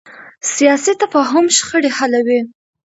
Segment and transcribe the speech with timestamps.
[0.53, 2.39] سیاسي تفاهم شخړې حلوي